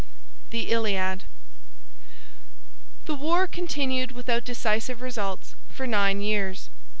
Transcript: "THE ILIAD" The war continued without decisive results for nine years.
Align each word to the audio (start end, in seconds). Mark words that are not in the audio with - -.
"THE 0.49 0.71
ILIAD" 0.71 1.25
The 3.05 3.13
war 3.13 3.45
continued 3.45 4.13
without 4.13 4.43
decisive 4.45 4.99
results 4.99 5.53
for 5.69 5.85
nine 5.85 6.21
years. 6.21 6.69